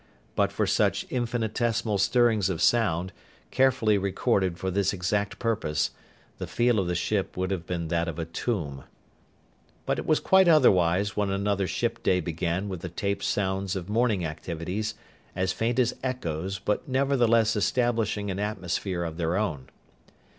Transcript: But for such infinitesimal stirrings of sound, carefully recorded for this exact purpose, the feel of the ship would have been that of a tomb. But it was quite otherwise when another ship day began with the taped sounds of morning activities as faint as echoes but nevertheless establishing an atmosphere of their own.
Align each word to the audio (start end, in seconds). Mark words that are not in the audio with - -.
But 0.35 0.51
for 0.51 0.65
such 0.65 1.03
infinitesimal 1.11 1.99
stirrings 1.99 2.49
of 2.49 2.59
sound, 2.59 3.13
carefully 3.51 3.99
recorded 3.99 4.57
for 4.57 4.71
this 4.71 4.93
exact 4.93 5.37
purpose, 5.37 5.91
the 6.39 6.47
feel 6.47 6.79
of 6.79 6.87
the 6.87 6.95
ship 6.95 7.37
would 7.37 7.51
have 7.51 7.67
been 7.67 7.87
that 7.89 8.07
of 8.07 8.17
a 8.17 8.25
tomb. 8.25 8.85
But 9.85 9.99
it 9.99 10.07
was 10.07 10.19
quite 10.19 10.47
otherwise 10.47 11.15
when 11.15 11.29
another 11.29 11.67
ship 11.67 12.01
day 12.01 12.19
began 12.19 12.67
with 12.67 12.79
the 12.81 12.89
taped 12.89 13.23
sounds 13.25 13.75
of 13.75 13.89
morning 13.89 14.25
activities 14.25 14.95
as 15.35 15.53
faint 15.53 15.77
as 15.77 15.93
echoes 16.03 16.57
but 16.57 16.87
nevertheless 16.87 17.55
establishing 17.55 18.31
an 18.31 18.39
atmosphere 18.39 19.03
of 19.03 19.17
their 19.17 19.37
own. 19.37 19.69